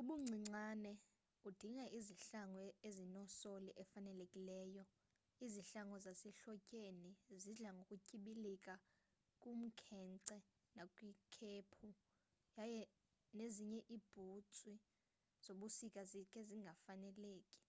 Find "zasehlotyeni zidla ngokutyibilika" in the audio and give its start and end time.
6.06-8.72